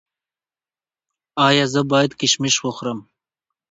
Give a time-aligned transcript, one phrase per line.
[1.47, 2.99] ایا زه باید کشمش وخورم؟